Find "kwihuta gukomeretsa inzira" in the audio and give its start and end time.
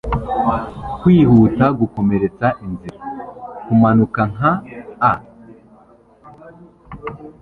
0.99-2.99